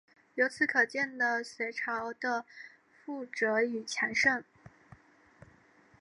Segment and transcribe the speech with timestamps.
[0.33, 2.43] 由此可见的隋朝的
[2.89, 4.43] 富庶与强盛。